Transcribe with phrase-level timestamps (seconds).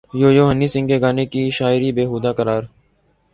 [0.21, 2.63] you Yo Honey Singh کے گانے کی شاعری بیہودہ قرار